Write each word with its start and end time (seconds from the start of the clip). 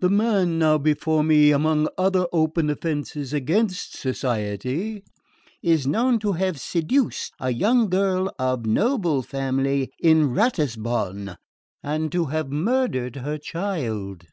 The 0.00 0.10
man 0.10 0.58
now 0.58 0.76
before 0.76 1.22
me, 1.22 1.52
among 1.52 1.86
other 1.96 2.26
open 2.32 2.68
offences 2.68 3.32
against 3.32 3.96
society, 3.96 5.04
is 5.62 5.86
known 5.86 6.18
to 6.18 6.32
have 6.32 6.58
seduced 6.58 7.32
a 7.38 7.52
young 7.52 7.88
girl 7.88 8.34
of 8.40 8.66
noble 8.66 9.22
family 9.22 9.92
in 10.00 10.30
Ratisbon 10.34 11.36
and 11.80 12.10
to 12.10 12.24
have 12.24 12.50
murdered 12.50 13.14
her 13.14 13.38
child. 13.38 14.26